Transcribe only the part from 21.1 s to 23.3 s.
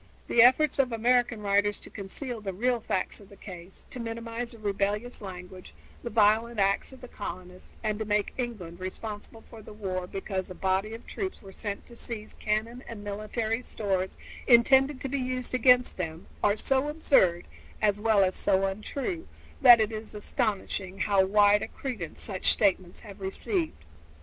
wide a credence such statements have